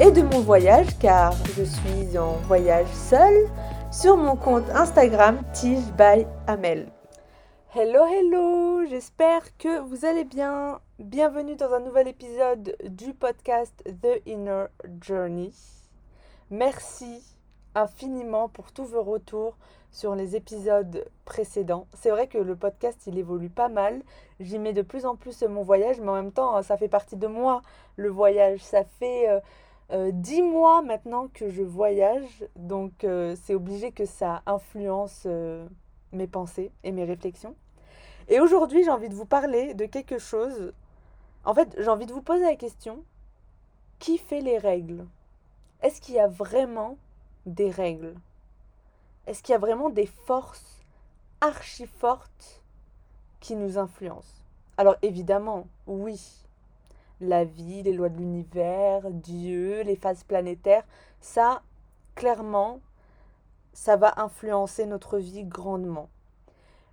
[0.00, 3.48] et de mon voyage car je suis en voyage seule
[3.90, 6.86] sur mon compte Instagram Tige by Amel.
[7.74, 10.80] Hello hello, j'espère que vous allez bien.
[11.00, 14.66] Bienvenue dans un nouvel épisode du podcast The Inner
[15.00, 15.50] Journey.
[16.50, 17.20] Merci
[17.74, 19.56] infiniment pour tous vos retours
[19.90, 21.88] sur les épisodes précédents.
[21.94, 24.02] C'est vrai que le podcast il évolue pas mal.
[24.38, 27.16] J'y mets de plus en plus mon voyage, mais en même temps ça fait partie
[27.16, 27.62] de moi
[27.96, 28.60] le voyage.
[28.60, 29.40] Ça fait euh,
[29.90, 35.66] euh, dix mois maintenant que je voyage, donc euh, c'est obligé que ça influence euh,
[36.12, 37.54] mes pensées et mes réflexions.
[38.28, 40.74] Et aujourd'hui, j'ai envie de vous parler de quelque chose.
[41.44, 43.02] En fait, j'ai envie de vous poser la question
[43.98, 45.06] qui fait les règles?
[45.82, 46.98] Est-ce qu'il y a vraiment
[47.46, 48.14] des règles?
[49.26, 50.82] Est-ce qu'il y a vraiment des forces
[51.40, 52.62] archi fortes
[53.40, 54.44] qui nous influencent?
[54.76, 56.47] Alors évidemment, oui
[57.20, 60.84] la vie, les lois de l'univers, Dieu, les phases planétaires,
[61.20, 61.62] ça,
[62.14, 62.80] clairement,
[63.72, 66.08] ça va influencer notre vie grandement.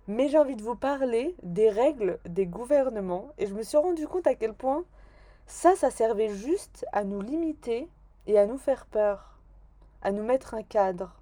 [0.08, 4.06] Mais j'ai envie de vous parler des règles des gouvernements et je me suis rendu
[4.06, 4.84] compte à quel point
[5.46, 7.88] ça, ça servait juste à nous limiter
[8.26, 9.38] et à nous faire peur,
[10.02, 11.20] à nous mettre un cadre,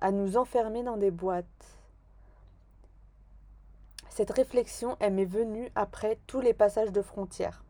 [0.00, 1.46] à nous enfermer dans des boîtes.
[4.10, 7.63] Cette réflexion, elle m'est venue après tous les passages de frontières.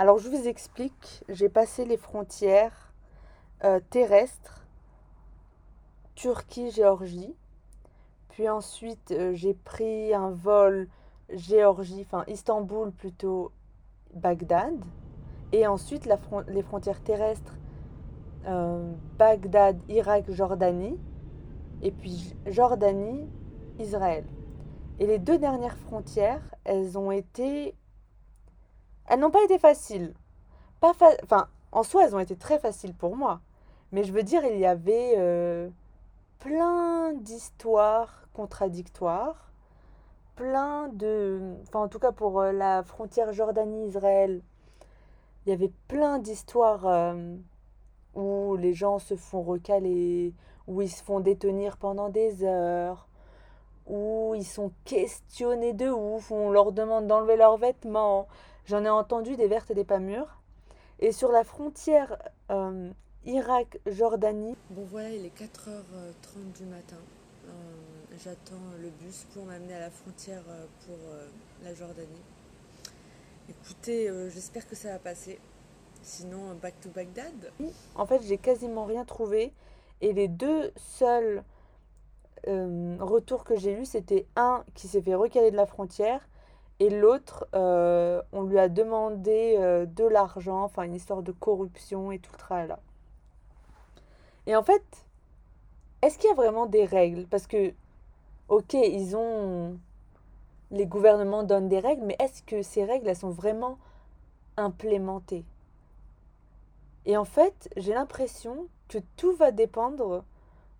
[0.00, 2.92] Alors je vous explique, j'ai passé les frontières
[3.64, 4.64] euh, terrestres,
[6.14, 7.34] Turquie, Géorgie.
[8.28, 10.88] Puis ensuite euh, j'ai pris un vol
[11.30, 13.50] Géorgie, enfin Istanbul plutôt,
[14.14, 14.76] Bagdad.
[15.50, 16.08] Et ensuite
[16.46, 17.56] les frontières terrestres,
[18.46, 20.96] euh, Bagdad, Irak, Jordanie.
[21.82, 23.28] Et puis Jordanie,
[23.80, 24.24] Israël.
[25.00, 27.74] Et les deux dernières frontières, elles ont été
[29.08, 30.14] elles n'ont pas été faciles.
[30.80, 30.92] Pas
[31.24, 33.40] enfin, en soi, elles ont été très faciles pour moi.
[33.92, 35.68] Mais je veux dire, il y avait euh,
[36.38, 39.50] plein d'histoires contradictoires,
[40.36, 41.56] plein de...
[41.62, 44.42] Enfin, en tout cas, pour euh, la frontière Jordanie-Israël,
[45.46, 47.34] il y avait plein d'histoires euh,
[48.14, 50.34] où les gens se font recaler,
[50.66, 53.08] où ils se font détenir pendant des heures,
[53.86, 58.28] où ils sont questionnés de ouf, on leur demande d'enlever leurs vêtements.
[58.68, 60.42] J'en ai entendu des vertes et des pas mûres.
[61.00, 62.18] Et sur la frontière
[62.50, 62.90] euh,
[63.24, 64.56] Irak-Jordanie.
[64.68, 66.98] Bon voilà, il est 4h30 du matin.
[67.46, 67.50] Euh,
[68.22, 70.98] j'attends le bus pour m'amener à la frontière euh, pour
[71.64, 72.20] la Jordanie.
[73.48, 75.38] Écoutez, j'espère que ça va passer.
[76.02, 77.50] Sinon, back to Bagdad.
[77.94, 79.54] En fait, j'ai quasiment rien trouvé.
[80.02, 81.42] Et les deux seuls
[82.46, 86.28] retours que j'ai eus, c'était un qui s'est fait recaler de la frontière
[86.80, 92.12] et l'autre, euh, on lui a demandé euh, de l'argent, enfin une histoire de corruption
[92.12, 92.78] et tout le tralala.
[94.46, 94.84] Et en fait,
[96.02, 97.26] est-ce qu'il y a vraiment des règles?
[97.26, 97.74] Parce que,
[98.48, 99.78] ok, ils ont.
[100.70, 103.78] Les gouvernements donnent des règles, mais est-ce que ces règles, elles sont vraiment
[104.56, 105.44] implémentées?
[107.06, 110.24] Et en fait, j'ai l'impression que tout va dépendre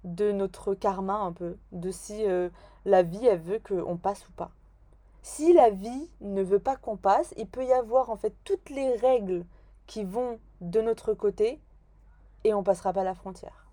[0.04, 2.50] de notre karma un peu, de si euh,
[2.84, 4.50] la vie, elle veut qu'on passe ou pas.
[5.30, 8.70] Si la vie ne veut pas qu'on passe, il peut y avoir en fait toutes
[8.70, 9.44] les règles
[9.86, 11.60] qui vont de notre côté
[12.44, 13.68] et on passera pas la frontière.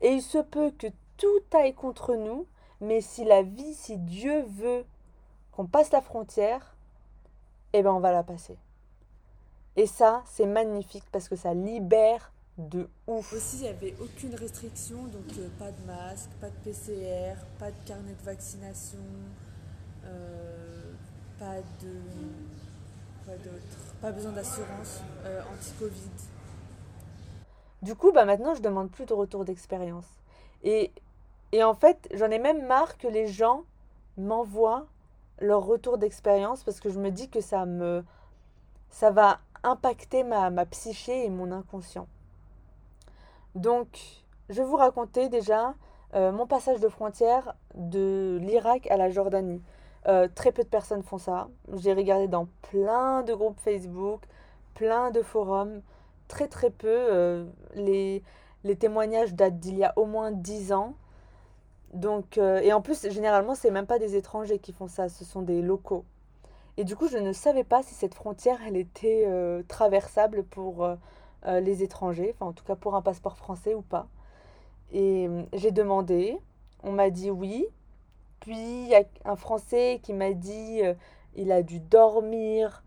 [0.00, 2.46] Et il se peut que tout aille contre nous,
[2.80, 4.86] mais si la vie, si Dieu veut
[5.50, 6.76] qu'on passe la frontière,
[7.72, 8.56] eh ben on va la passer.
[9.74, 13.32] Et ça, c'est magnifique parce que ça libère de ouf.
[13.32, 17.72] Aussi, il n'y avait aucune restriction, donc euh, pas de masque, pas de PCR, pas
[17.72, 18.98] de carnet de vaccination,
[21.38, 21.92] pas de.
[23.24, 23.78] Quoi d'autre?
[24.00, 26.10] Pas besoin d'assurance euh, anti-Covid.
[27.82, 30.06] Du coup, bah maintenant, je demande plus de retour d'expérience.
[30.62, 30.92] Et,
[31.52, 33.64] et en fait, j'en ai même marre que les gens
[34.16, 34.86] m'envoient
[35.40, 38.04] leur retour d'expérience parce que je me dis que ça me
[38.90, 42.08] ça va impacter ma, ma psyché et mon inconscient.
[43.54, 43.88] Donc,
[44.48, 45.74] je vais vous raconter déjà
[46.14, 49.62] euh, mon passage de frontière de l'Irak à la Jordanie.
[50.08, 51.48] Euh, très peu de personnes font ça.
[51.76, 54.22] J'ai regardé dans plein de groupes Facebook,
[54.74, 55.82] plein de forums.
[56.28, 56.88] Très très peu.
[56.88, 57.44] Euh,
[57.74, 58.22] les,
[58.64, 60.94] les témoignages datent d'il y a au moins 10 ans.
[61.92, 65.24] Donc, euh, et en plus, généralement, c'est même pas des étrangers qui font ça, ce
[65.24, 66.04] sont des locaux.
[66.76, 69.26] Et du coup, je ne savais pas si cette frontière, elle était
[69.66, 70.88] traversable pour
[71.44, 74.06] les étrangers, enfin en tout cas pour un passeport français ou pas.
[74.92, 76.38] Et j'ai demandé,
[76.84, 77.66] on m'a dit oui.
[78.40, 80.80] Puis il y a un Français qui m'a dit
[81.34, 82.82] il a dû dormir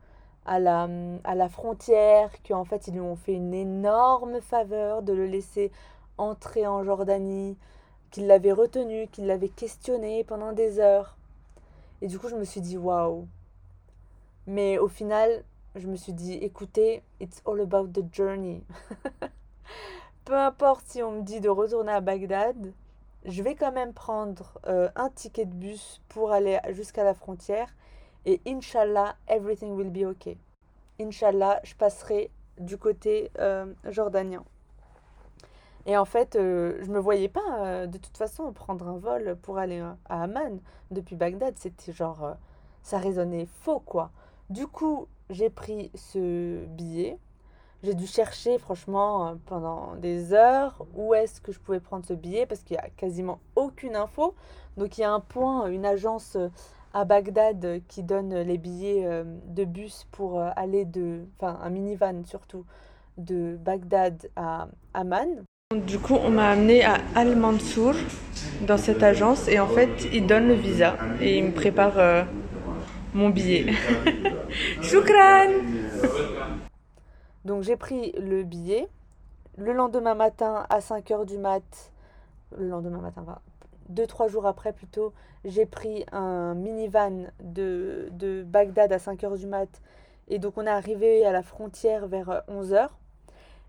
[0.46, 0.90] à la,
[1.24, 5.72] à la frontière, qu'en fait ils lui ont fait une énorme faveur de le laisser
[6.18, 7.58] entrer en Jordanie,
[8.12, 11.18] qu'il l'avait retenu, qu'il l'avait questionné pendant des heures.
[12.02, 13.28] Et du coup je me suis dit waouh.
[14.48, 15.44] Mais au final,
[15.76, 18.64] je me suis dit écoutez, it's all about the journey.
[20.26, 22.74] Peu importe si on me dit de retourner à Bagdad,
[23.26, 27.68] je vais quand même prendre euh, un ticket de bus pour aller jusqu'à la frontière
[28.26, 30.38] et Inch'Allah, everything will be okay.
[31.00, 32.30] Inch'Allah, je passerai
[32.60, 34.44] du côté euh, jordanien.
[35.88, 39.36] Et en fait, euh, je me voyais pas euh, de toute façon prendre un vol
[39.42, 40.60] pour aller à Amman
[40.92, 41.56] depuis Bagdad.
[41.58, 42.36] C'était genre,
[42.84, 44.12] ça résonnait faux quoi.
[44.52, 47.18] Du coup, j'ai pris ce billet.
[47.84, 52.46] J'ai dû chercher franchement pendant des heures où est-ce que je pouvais prendre ce billet
[52.46, 54.36] parce qu'il n'y a quasiment aucune info.
[54.78, 56.38] Donc il y a un point, une agence
[56.94, 61.70] à Bagdad qui donne les billets euh, de bus pour euh, aller de, enfin un
[61.70, 62.66] minivan surtout,
[63.18, 65.44] de Bagdad à Amman.
[65.88, 67.94] Du coup, on m'a amené à Al Mansour
[68.68, 72.24] dans cette agence et en fait, ils donnent le visa et ils me préparent euh,
[73.14, 73.68] mon billet.
[74.82, 75.48] Shukran
[77.46, 78.88] Donc j'ai pris le billet.
[79.58, 81.92] Le lendemain matin à 5h du mat,
[82.58, 83.24] le lendemain matin,
[83.90, 89.48] deux, trois jours après plutôt, j'ai pris un minivan de, de Bagdad à 5h du
[89.48, 89.82] mat.
[90.30, 92.88] Et donc on est arrivé à la frontière vers 11h.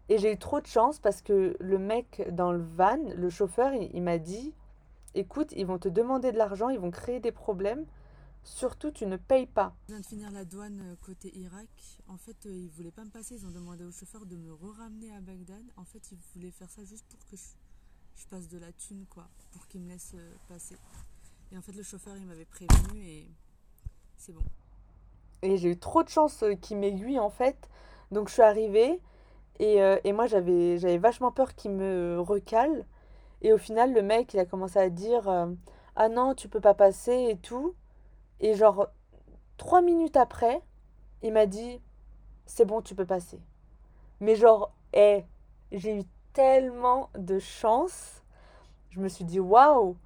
[0.08, 3.72] Et j'ai eu trop de chance parce que le mec dans le van, le chauffeur,
[3.72, 4.52] il, m'a dit,
[5.14, 7.84] écoute, ils vont te demander de l'argent, ils vont créer des problèmes.
[8.44, 9.74] Surtout, tu ne payes pas.
[9.88, 11.68] Je viens de finir la douane euh, côté Irak.
[12.08, 13.36] En fait, euh, ils voulaient pas me passer.
[13.36, 15.64] Ils ont demandé au chauffeur de me re-ramener à Bagdad.
[15.76, 17.42] En fait, ils voulaient faire ça juste pour que je
[18.16, 20.76] je passe de la thune, quoi, pour qu'il me laisse euh, passer.
[21.50, 23.26] Et en fait, le chauffeur, il m'avait prévenu et
[24.16, 24.42] c'est bon.
[25.42, 27.68] Et j'ai eu trop de chance euh, qu'il m'aiguille, en fait.
[28.10, 29.00] Donc, je suis arrivée
[29.58, 32.86] et, euh, et moi, j'avais, j'avais vachement peur qu'il me recale.
[33.40, 35.28] Et au final, le mec, il a commencé à dire
[35.96, 37.74] Ah non, tu peux pas passer et tout.
[38.42, 38.88] Et genre,
[39.56, 40.60] trois minutes après,
[41.22, 41.80] il m'a dit
[42.44, 43.40] C'est bon, tu peux passer.
[44.20, 45.24] Mais genre, hé,
[45.70, 46.02] j'ai eu
[46.32, 48.22] tellement de chance.
[48.90, 49.96] Je me suis dit, waouh,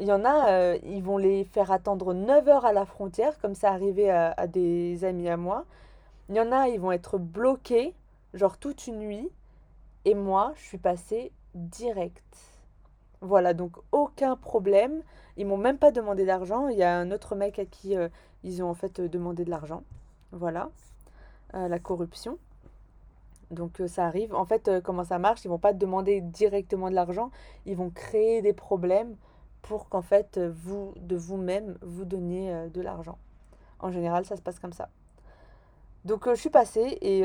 [0.00, 3.38] il y en a, euh, ils vont les faire attendre 9 heures à la frontière,
[3.40, 5.64] comme ça arrivait à, à, des amis à moi.
[6.28, 7.94] Il y en a, ils vont être bloqués,
[8.32, 9.30] genre toute une nuit.
[10.04, 12.53] Et moi, je suis passée direct.
[13.24, 15.02] Voilà, donc aucun problème.
[15.38, 16.68] Ils m'ont même pas demandé d'argent.
[16.68, 18.10] Il y a un autre mec à qui euh,
[18.42, 19.82] ils ont en fait demandé de l'argent.
[20.30, 20.70] Voilà,
[21.54, 22.36] euh, la corruption.
[23.50, 24.34] Donc euh, ça arrive.
[24.34, 25.42] En fait, euh, comment ça marche?
[25.46, 27.30] Ils vont pas demander directement de l'argent.
[27.64, 29.16] Ils vont créer des problèmes
[29.62, 33.16] pour qu'en fait vous de vous-même vous donniez euh, de l'argent.
[33.78, 34.90] En général, ça se passe comme ça.
[36.04, 37.24] Donc je suis passée et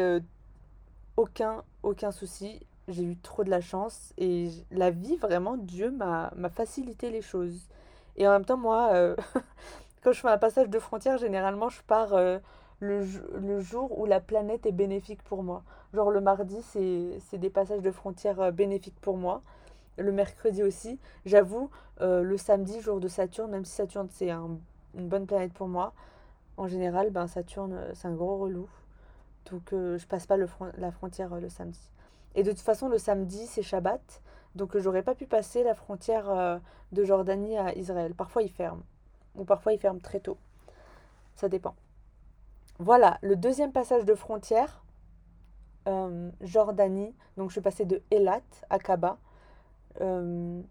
[1.18, 2.66] aucun aucun souci.
[2.89, 7.69] J'ai eu trop de la chance et la vie vraiment Dieu m'a facilité les choses.
[8.17, 9.15] Et en même temps moi
[10.03, 12.13] quand je fais un passage de frontière, généralement je pars
[12.79, 13.05] le,
[13.39, 15.63] le, jour où la planète est bénéfique pour moi.
[15.93, 19.41] Genre le mardi, c'est des passages de frontières euh, bénéfiques pour moi.
[19.98, 20.98] Le mercredi aussi.
[21.25, 21.69] J'avoue,
[22.01, 24.58] euh, le samedi, jour de Saturne, même si Saturne c'est un,
[24.96, 25.93] une bonne planète pour moi,
[26.58, 28.69] en général, ben, Saturne euh, c'est un gros relou.
[29.51, 31.79] Donc euh, je passe pas le la frontière le samedi.
[32.36, 34.21] Et de toute façon, le samedi c'est Shabbat.
[34.55, 36.59] Donc j'aurais pas pu passer la frontière
[36.91, 38.13] de Jordanie à Israël.
[38.15, 38.83] Parfois ils ferment.
[39.36, 40.38] Ou parfois ils ferment très tôt.
[41.36, 41.75] Ça dépend.
[42.79, 44.86] Voilà, le deuxième passage de frontière,
[45.88, 47.13] euh, Jordanie.
[47.36, 49.17] Donc je suis passée de Elat, Aqaba,
[50.00, 50.62] euh,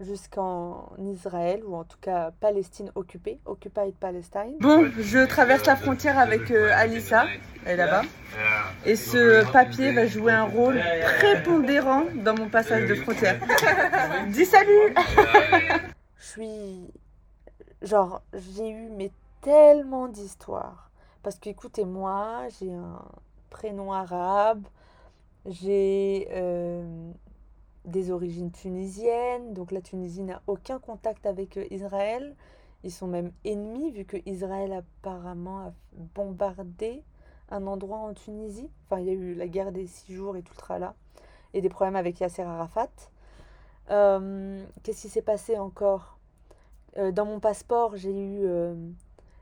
[0.00, 4.56] jusqu'en Israël, ou en tout cas Palestine occupée, Occupied Palestine.
[4.60, 7.26] Bon, je traverse la frontière avec euh, Alissa,
[7.64, 8.02] elle est là-bas.
[8.84, 10.80] Et ce papier va jouer un rôle
[11.18, 13.38] prépondérant dans mon passage de frontière.
[14.28, 14.94] Dis salut
[16.18, 16.92] Je suis...
[17.82, 20.90] Genre, j'ai eu mais tellement d'histoires
[21.22, 23.02] parce que écoutez-moi, j'ai un
[23.50, 24.64] prénom arabe,
[25.46, 26.82] j'ai euh,
[27.84, 32.34] des origines tunisiennes, donc la Tunisie n'a aucun contact avec euh, Israël.
[32.82, 35.72] Ils sont même ennemis vu que Israël apparemment a
[36.14, 37.02] bombardé
[37.50, 38.70] un endroit en Tunisie.
[38.86, 40.94] Enfin, il y a eu la guerre des six jours et tout le tralala.
[41.54, 42.90] et des problèmes avec Yasser Arafat.
[43.90, 46.18] Euh, Qu'est-ce qui s'est passé encore?
[46.98, 48.46] Euh, Dans mon passeport, j'ai eu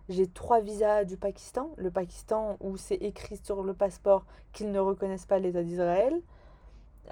[0.09, 1.71] j'ai trois visas du Pakistan.
[1.77, 6.21] Le Pakistan où c'est écrit sur le passeport qu'ils ne reconnaissent pas l'État d'Israël.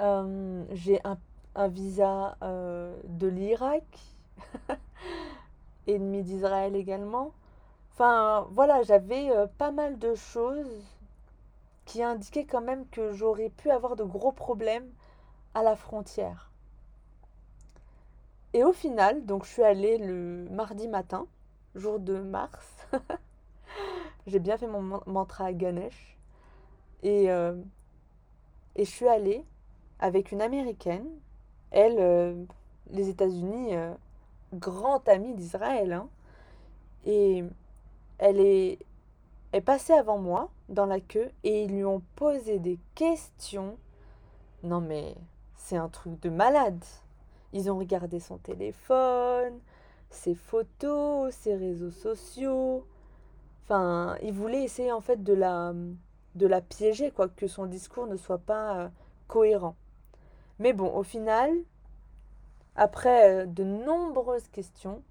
[0.00, 1.18] Euh, j'ai un,
[1.54, 3.84] un visa euh, de l'Irak,
[5.86, 7.32] ennemi d'Israël également.
[7.92, 10.84] Enfin, voilà, j'avais euh, pas mal de choses
[11.84, 14.90] qui indiquaient quand même que j'aurais pu avoir de gros problèmes
[15.54, 16.50] à la frontière.
[18.52, 21.26] Et au final, donc je suis allée le mardi matin,
[21.74, 22.86] jour de mars.
[24.26, 26.16] J'ai bien fait mon man- mantra à Ganesh.
[27.02, 27.30] Et,
[28.76, 29.44] et je suis allée
[30.00, 31.06] avec une Américaine.
[31.70, 32.34] Elle, euh,
[32.90, 33.94] les États-Unis, euh,
[34.54, 35.92] grand ami d'Israël.
[35.92, 36.08] hein.
[37.06, 37.44] Et
[38.18, 38.78] elle est,
[39.52, 43.76] est passée avant moi dans la queue et ils lui ont posé des questions.
[44.62, 45.14] Non mais
[45.56, 46.84] c'est un truc de malade.
[47.52, 49.58] Ils ont regardé son téléphone,
[50.10, 52.84] ses photos, ses réseaux sociaux.
[53.64, 55.72] Enfin, ils voulaient essayer en fait de la,
[56.34, 58.88] de la piéger, quoi, que son discours ne soit pas euh,
[59.28, 59.76] cohérent.
[60.60, 61.50] Mais bon, au final,
[62.76, 65.02] après euh, de nombreuses questions,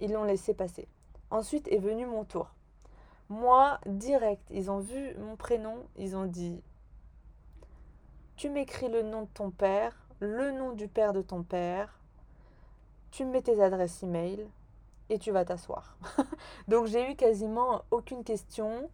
[0.00, 0.88] ils l'ont laissé passer.
[1.30, 2.54] Ensuite est venu mon tour.
[3.28, 6.62] Moi, direct, ils ont vu mon prénom, ils ont dit
[8.36, 12.00] Tu m'écris le nom de ton père, le nom du père de ton père,
[13.10, 14.46] tu me mets tes adresses e-mail
[15.10, 15.98] et tu vas t'asseoir.
[16.68, 18.88] Donc j'ai eu quasiment aucune question,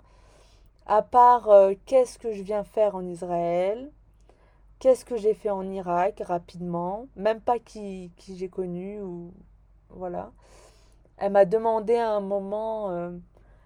[0.87, 3.93] à part euh, qu'est-ce que je viens faire en Israël,
[4.85, 9.33] qu'est-ce que j'ai fait en Irak rapidement, même pas qui, qui j'ai connu ou
[9.89, 10.31] voilà.
[11.17, 13.11] Elle m'a demandé à un moment euh,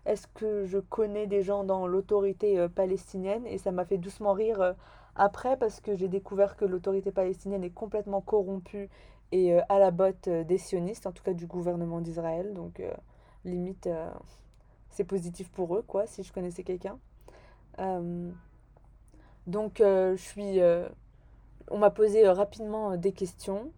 [0.07, 3.45] est-ce que je connais des gens dans l'autorité euh, palestinienne?
[3.49, 4.73] Et ça m'a fait doucement rire euh,
[5.17, 8.89] après parce que j'ai découvert que l'autorité palestinienne est complètement corrompue
[9.33, 12.55] et à la botte des sionistes, en tout cas du gouvernement d'Israël.
[12.55, 12.81] Donc
[13.45, 13.89] limite
[14.89, 16.97] c'est positif pour eux quoi si je connaissais quelqu'un.
[19.49, 20.61] Donc je suis
[21.71, 23.71] on m'a posé euh, rapidement euh, des questions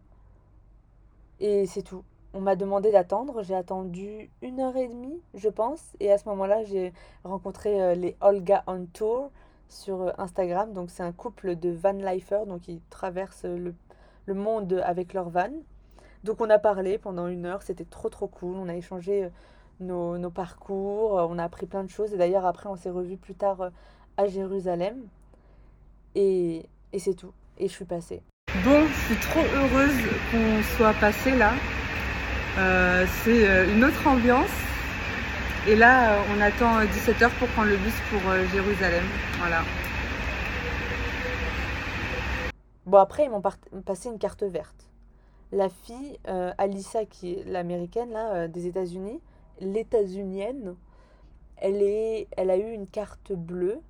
[1.41, 2.05] et c'est tout.
[2.33, 6.29] On m'a demandé d'attendre, j'ai attendu une heure et demie, je pense, et à ce
[6.29, 6.93] moment-là, j'ai
[7.25, 9.31] rencontré euh, les Olga on Tour
[9.69, 10.73] sur Instagram.
[10.73, 13.75] Donc, c'est un couple de van lifers, donc ils traversent le,
[14.35, 15.51] monde avec leur van.
[16.23, 18.57] Donc, on a parlé pendant une heure, c'était trop trop cool.
[18.57, 19.29] On a échangé
[19.81, 22.15] nos, parcours, on a appris plein de choses.
[22.15, 23.71] Et d'ailleurs, après, on s'est revus plus tard
[24.17, 25.09] à Jérusalem.
[26.15, 27.33] Et c'est tout.
[27.61, 28.23] Et je suis passée.
[28.65, 30.03] Bon, je suis trop heureuse
[30.33, 31.53] qu'on soit passé là.
[32.59, 34.51] Euh, c'est euh, une autre ambiance.
[35.69, 38.21] Et là, euh, on attend 17h pour prendre le bus pour
[38.53, 39.05] Jérusalem.
[39.39, 39.63] Voilà.
[42.91, 43.43] Bon, après, ils m'ont
[43.83, 44.91] passé une carte verte.
[45.53, 49.21] La fille, euh, Alissa, qui est l'américaine, là, euh, des États-Unis,
[49.61, 50.77] l'états-unienne,
[51.57, 53.81] elle est, elle a eu une carte bleue.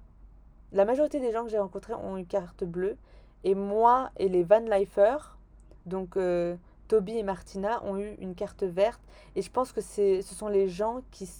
[0.72, 2.96] La majorité des gens que j'ai rencontrés ont une carte bleue.
[3.44, 5.38] Et moi et les Van Lifers,
[5.86, 6.56] donc euh,
[6.88, 9.00] Toby et Martina, ont eu une carte verte.
[9.36, 11.30] Et je pense que ce sont les gens qui,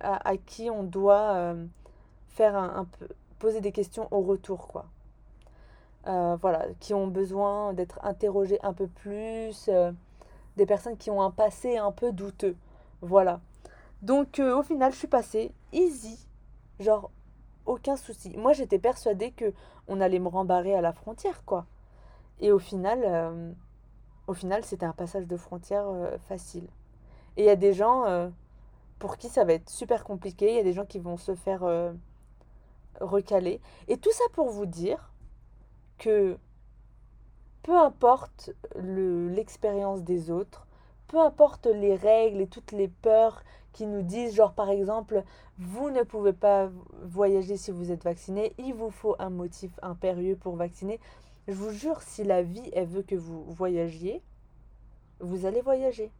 [0.00, 1.66] à, qui on doit euh,
[2.28, 4.86] faire un, peu, poser des questions au retour, quoi.
[6.06, 9.70] Euh, voilà, qui ont besoin d'être interrogés un peu plus,
[10.56, 12.56] des personnes qui ont un passé un peu douteux.
[13.00, 13.40] Voilà.
[14.02, 16.26] Donc au final, je suis passée easy,
[16.78, 17.10] genre
[17.66, 18.36] aucun souci.
[18.36, 19.52] Moi, j'étais persuadée que
[19.88, 21.66] on allait me rembarrer à la frontière, quoi.
[22.40, 23.52] Et au final, euh,
[24.26, 26.66] au final, c'était un passage de frontière euh, facile.
[27.36, 28.28] Et il y a des gens euh,
[28.98, 30.50] pour qui ça va être super compliqué.
[30.50, 31.64] Il y a des gens qui vont se faire
[33.00, 33.60] recaler.
[33.88, 35.12] Et tout ça pour vous dire
[35.98, 36.38] que
[37.62, 40.66] peu importe le- l'expérience des autres,
[41.08, 43.42] peu importe les règles et toutes les peurs
[43.74, 45.22] qui nous disent, genre par exemple,
[45.58, 46.70] vous ne pouvez pas
[47.02, 50.98] voyager si vous êtes vacciné, il vous faut un motif impérieux pour vacciner.
[51.46, 54.22] Je vous jure, si la vie, elle veut que vous voyagiez,
[55.20, 56.10] vous allez voyager.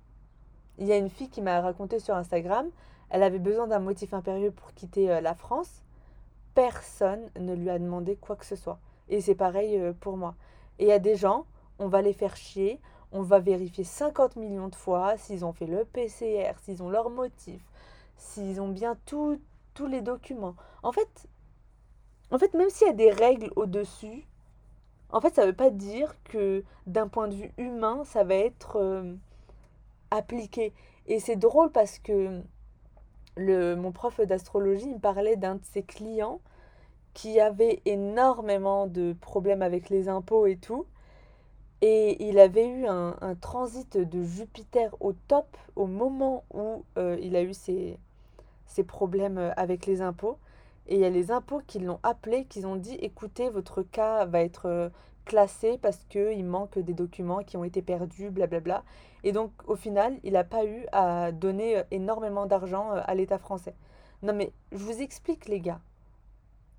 [0.76, 2.68] Il y a une fille qui m'a raconté sur Instagram,
[3.08, 5.82] elle avait besoin d'un motif impérieux pour quitter euh, la France.
[6.54, 8.80] Personne ne lui a demandé quoi que ce soit.
[9.08, 10.34] Et c'est pareil euh, pour moi.
[10.78, 11.46] Et il y a des gens,
[11.78, 12.80] on va les faire chier,
[13.14, 17.10] on va vérifier 50 millions de fois s'ils ont fait le PCR, s'ils ont leur
[17.10, 17.62] motif,
[18.16, 19.38] s'ils ont bien tous
[19.88, 20.56] les documents.
[20.82, 21.28] En fait,
[22.30, 24.26] en fait, même s'il y a des règles au-dessus,
[25.10, 28.34] en fait, ça ne veut pas dire que d'un point de vue humain, ça va
[28.34, 29.14] être euh,
[30.10, 30.72] appliqué.
[31.06, 32.42] Et c'est drôle parce que
[33.36, 36.40] le, mon prof d'astrologie me parlait d'un de ses clients
[37.12, 40.86] qui avait énormément de problèmes avec les impôts et tout.
[41.86, 47.36] Et il avait eu un, transit de Jupiter au top au moment où euh, il
[47.36, 47.98] a eu ses,
[48.64, 50.38] ses, problèmes avec les impôts.
[50.86, 54.24] Et il y a les impôts qui l'ont appelé, qui ont dit écoutez, votre cas
[54.24, 54.88] va être euh,
[55.26, 58.82] classé parce qu'il manque des documents qui ont été perdus, blablabla.
[59.22, 63.36] Et donc, au final, il n'a pas eu à donner euh, énormément d'argent à l'État
[63.36, 63.74] français.
[64.22, 65.82] Non, mais je vous explique, les gars.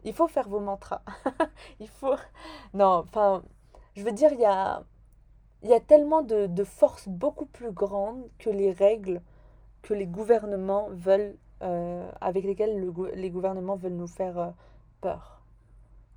[0.03, 1.03] Il faut faire vos mantras.
[1.79, 2.15] il faut.
[2.73, 3.43] Non, enfin,
[3.95, 4.83] je veux dire, il y a,
[5.65, 9.19] il y a tellement de, forces beaucoup plus grandes que les règles
[9.81, 14.49] que les gouvernements veulent, euh, avec lesquelles les gouvernements veulent nous faire euh,
[15.01, 15.41] peur.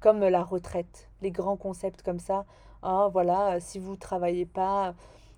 [0.01, 2.45] Comme la retraite, les grands concepts comme ça.
[2.83, 4.95] Ah, voilà, si vous ne travaillez pas,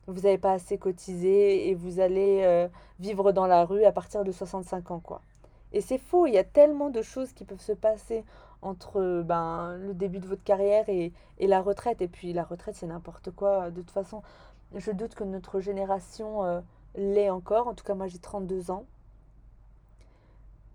[0.09, 2.67] vous n'avez pas assez cotisé et vous allez euh,
[2.99, 5.23] vivre dans la rue à partir de 65 ans, quoi.
[5.73, 8.25] Et c'est faux, il y a tellement de choses qui peuvent se passer
[8.63, 12.03] entre ben, le début de votre carrière et, et la retraite.
[12.03, 13.71] Et puis la retraite, c'est n'importe quoi.
[13.71, 14.23] De toute façon,
[14.75, 16.61] je doute que notre génération euh,
[16.95, 17.69] l'ait encore.
[17.69, 18.87] En tout cas, moi, j'ai 32 ans.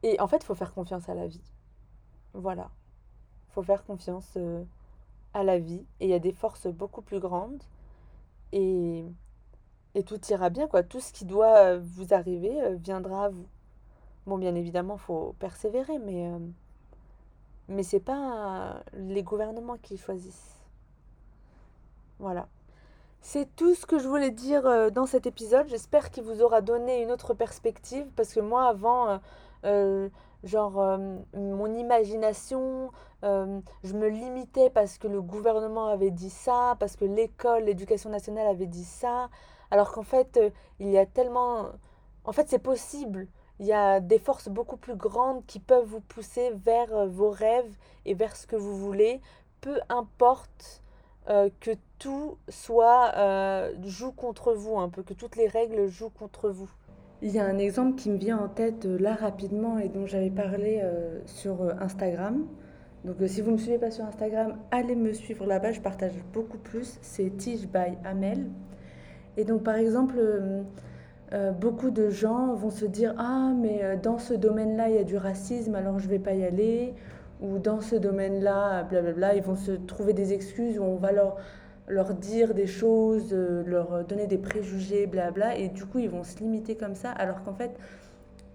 [0.04, 1.42] Et en fait, il faut faire confiance à la vie.
[2.34, 2.70] Voilà.
[3.50, 4.64] Il faut faire confiance euh,
[5.34, 5.86] à la vie.
[6.00, 7.64] Et il y a des forces beaucoup plus grandes.
[8.52, 9.06] Et,
[9.96, 10.84] et tout ira bien, quoi.
[10.84, 13.48] Tout ce qui doit vous arriver euh, viendra à vous.
[14.26, 16.40] Bon, bien évidemment, il faut persévérer, mais, euh,
[17.68, 20.60] mais ce n'est pas les gouvernements qui choisissent.
[22.20, 22.48] Voilà.
[23.22, 25.68] C'est tout ce que je voulais dire euh, dans cet épisode.
[25.68, 29.20] J'espère qu'il vous aura donné une autre perspective, parce que moi, avant,
[29.66, 30.10] euh,
[30.44, 31.00] genre,
[31.34, 32.92] mon imagination,
[33.24, 38.46] je me limitais parce que le gouvernement avait dit ça, parce que l'école, l'éducation nationale
[38.46, 39.30] avait dit ça,
[39.72, 40.40] alors qu'en fait,
[40.80, 41.70] il y a tellement...
[42.26, 43.28] En fait, c'est possible
[43.60, 47.30] il y a des forces beaucoup plus grandes qui peuvent vous pousser vers euh, vos
[47.30, 47.74] rêves
[48.06, 49.22] et vers ce que vous voulez,
[49.62, 50.84] peu importe
[51.30, 56.10] euh, que tout soit euh, joue contre vous, un peu que toutes les règles jouent
[56.10, 56.70] contre vous.
[57.22, 60.30] Il y a un exemple qui me vient en tête là rapidement et dont j'avais
[60.30, 60.84] parlé
[61.26, 62.46] sur Instagram.
[63.06, 66.12] Donc si vous ne me suivez pas sur Instagram, allez me suivre là-bas, je partage
[66.34, 67.00] beaucoup plus.
[67.02, 68.52] C'est Tige by Amel.
[69.38, 70.20] Et donc par exemple,
[71.36, 75.00] euh, beaucoup de gens vont se dire Ah, mais euh, dans ce domaine-là, il y
[75.00, 76.94] a du racisme, alors je ne vais pas y aller.
[77.42, 81.36] Ou dans ce domaine-là, blablabla, ils vont se trouver des excuses où on va leur,
[81.90, 85.58] leur dire des choses, euh, leur donner des préjugés, blabla.
[85.58, 87.72] Et du coup, ils vont se limiter comme ça, alors qu'en fait,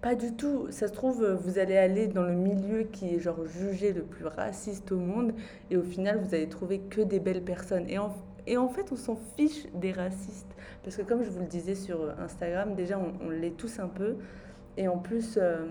[0.01, 0.67] pas du tout.
[0.71, 4.25] Ça se trouve, vous allez aller dans le milieu qui est genre jugé le plus
[4.25, 5.33] raciste au monde,
[5.69, 7.87] et au final, vous allez trouver que des belles personnes.
[7.87, 8.11] Et en,
[8.47, 10.55] et en fait, on s'en fiche des racistes.
[10.83, 14.17] Parce que comme je vous le disais sur Instagram, déjà, on, l'est tous un peu.
[14.77, 15.65] Et en plus, euh,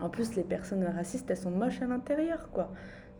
[0.00, 2.70] en plus, les personnes racistes, elles sont moches à l'intérieur, quoi.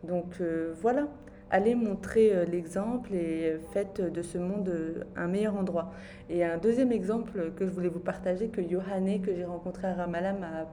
[0.03, 1.07] Donc euh, voilà,
[1.49, 5.91] allez montrer euh, l'exemple et faites de ce monde un meilleur endroit.
[6.29, 9.93] Et un deuxième exemple que je voulais vous partager, que Yohane, que j'ai rencontré à
[9.93, 10.67] Ramallah, m'a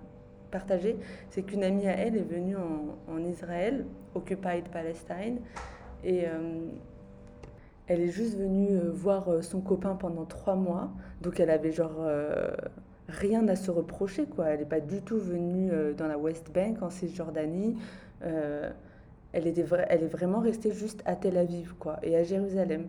[0.51, 0.97] partagé,
[1.31, 3.85] c'est qu'une amie à elle est venue en, en Israël,
[4.17, 5.39] Occupied Palestine,
[6.03, 6.25] et
[7.91, 10.93] elle est juste venue euh, voir euh, son copain pendant trois mois.
[11.23, 12.53] Donc elle avait genre euh,
[13.09, 14.47] rien à se reprocher, quoi.
[14.51, 17.77] Elle n'est pas du tout venue dans la West Bank, en Cisjordanie.
[18.21, 22.87] elle, est vraiment restée juste à Tel Aviv, quoi, et à Jérusalem.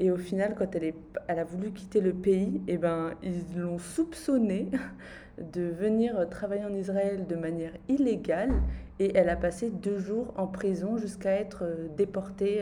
[0.00, 0.92] Et au final, quand elle,
[1.38, 4.68] a voulu quitter le pays, eh ben, ils l'ont soupçonnée
[5.54, 8.52] de venir travailler en Israël de manière illégale.
[8.98, 11.64] Et elle a passé deux jours en prison jusqu'à être
[11.96, 12.60] déportée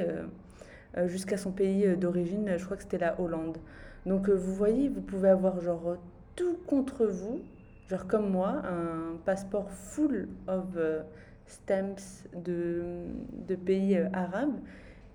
[1.06, 3.58] jusqu'à son pays euh, d'origine, je crois que c'était la Hollande.
[4.06, 5.96] Donc euh, vous voyez, vous pouvez avoir genre
[6.36, 7.40] tout contre vous,
[7.88, 10.64] genre comme moi, un passeport full of
[11.46, 12.82] stamps de,
[13.48, 14.56] de pays arabes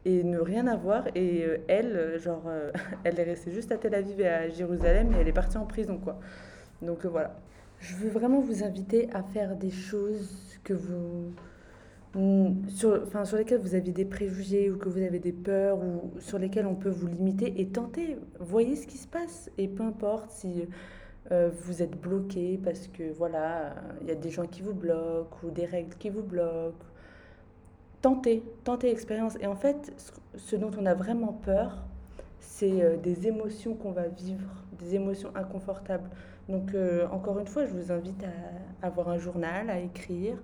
[0.03, 1.07] et ne rien avoir.
[1.15, 2.43] Et elle, genre,
[3.03, 5.65] elle est restée juste à Tel Aviv et à Jérusalem et elle est partie en
[5.65, 6.19] prison, quoi.
[6.81, 7.35] Donc voilà.
[7.79, 11.33] Je veux vraiment vous inviter à faire des choses que vous
[12.69, 16.11] sur, enfin, sur lesquels vous avez des préjugés ou que vous avez des peurs ou
[16.19, 19.83] sur lesquels on peut vous limiter et tenter, voyez ce qui se passe et peu
[19.83, 20.65] importe si
[21.31, 25.37] euh, vous êtes bloqué parce que voilà, il y a des gens qui vous bloquent
[25.43, 26.85] ou des règles qui vous bloquent.
[28.01, 29.35] Tentez, tentez l'expérience.
[29.41, 29.91] Et en fait,
[30.35, 31.83] ce dont on a vraiment peur,
[32.39, 36.09] c'est euh, des émotions qu'on va vivre, des émotions inconfortables.
[36.47, 40.37] Donc, euh, encore une fois, je vous invite à avoir un journal, à écrire,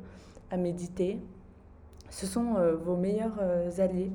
[0.50, 1.20] à méditer,
[2.12, 4.12] ce sont euh, vos meilleurs euh, alliés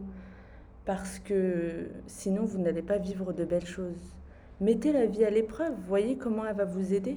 [0.85, 4.15] parce que sinon vous n'allez pas vivre de belles choses.
[4.61, 7.17] Mettez la vie à l'épreuve, voyez comment elle va vous aider.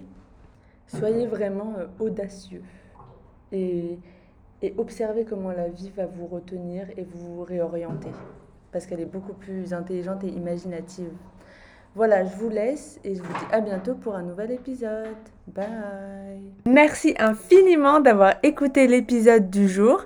[0.87, 2.63] Soyez vraiment euh, audacieux
[3.51, 3.99] et
[4.61, 8.09] et observez comment la vie va vous retenir et vous réorienter.
[8.73, 11.11] Parce qu'elle est beaucoup plus intelligente et imaginative.
[11.95, 15.15] Voilà, je vous laisse et je vous dis à bientôt pour un nouvel épisode.
[15.47, 16.51] Bye.
[16.67, 20.05] Merci infiniment d'avoir écouté l'épisode du jour.